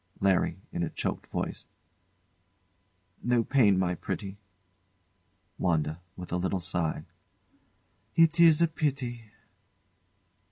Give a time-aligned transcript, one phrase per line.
[0.19, 0.57] LARRY.
[0.73, 1.67] [In a choked voice]
[3.21, 4.39] No pain, my pretty.
[5.59, 6.01] WANDA.
[6.17, 7.03] [With a little sigh]
[8.15, 9.29] It is a pity.